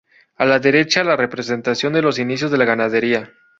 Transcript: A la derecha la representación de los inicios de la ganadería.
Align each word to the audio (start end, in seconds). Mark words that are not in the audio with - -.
A 0.35 0.45
la 0.45 0.57
derecha 0.57 1.03
la 1.03 1.15
representación 1.15 1.93
de 1.93 2.01
los 2.01 2.17
inicios 2.17 2.49
de 2.49 2.57
la 2.57 2.65
ganadería. 2.65 3.35